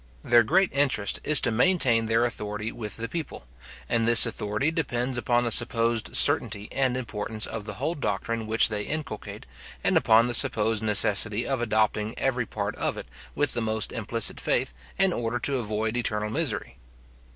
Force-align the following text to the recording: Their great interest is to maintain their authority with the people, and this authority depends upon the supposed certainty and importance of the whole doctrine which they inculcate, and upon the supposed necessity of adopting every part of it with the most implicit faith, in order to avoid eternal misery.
Their 0.23 0.41
great 0.41 0.71
interest 0.73 1.19
is 1.23 1.39
to 1.41 1.51
maintain 1.51 2.07
their 2.07 2.25
authority 2.25 2.71
with 2.71 2.97
the 2.97 3.07
people, 3.07 3.45
and 3.87 4.07
this 4.07 4.25
authority 4.25 4.71
depends 4.71 5.15
upon 5.15 5.43
the 5.43 5.51
supposed 5.51 6.15
certainty 6.15 6.67
and 6.71 6.97
importance 6.97 7.45
of 7.45 7.65
the 7.65 7.75
whole 7.75 7.93
doctrine 7.93 8.47
which 8.47 8.69
they 8.69 8.81
inculcate, 8.81 9.45
and 9.83 9.95
upon 9.95 10.25
the 10.25 10.33
supposed 10.33 10.81
necessity 10.81 11.45
of 11.47 11.61
adopting 11.61 12.17
every 12.17 12.47
part 12.47 12.75
of 12.77 12.97
it 12.97 13.09
with 13.35 13.53
the 13.53 13.61
most 13.61 13.91
implicit 13.91 14.39
faith, 14.39 14.73
in 14.97 15.13
order 15.13 15.37
to 15.37 15.59
avoid 15.59 15.95
eternal 15.95 16.31
misery. 16.31 16.77